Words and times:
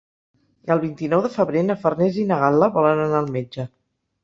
El 0.75 0.79
vint-i-nou 0.85 1.21
de 1.25 1.31
febrer 1.35 1.63
na 1.67 1.77
Farners 1.85 2.19
i 2.23 2.27
na 2.33 2.41
Gal·la 2.47 2.73
volen 2.81 3.05
anar 3.07 3.23
al 3.23 3.33
metge. 3.39 3.71